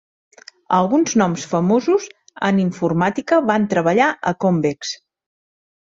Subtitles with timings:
[0.77, 2.09] Alguns noms famosos
[2.49, 4.99] en informàtica van treballar a Convex.